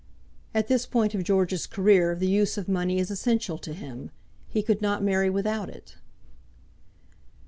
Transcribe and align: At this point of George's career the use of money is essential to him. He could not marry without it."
At 0.55 0.67
this 0.67 0.87
point 0.87 1.13
of 1.13 1.23
George's 1.23 1.67
career 1.67 2.15
the 2.15 2.25
use 2.27 2.57
of 2.57 2.67
money 2.67 2.97
is 2.97 3.11
essential 3.11 3.59
to 3.59 3.71
him. 3.71 4.09
He 4.49 4.63
could 4.63 4.81
not 4.81 5.03
marry 5.03 5.29
without 5.29 5.69
it." 5.69 5.95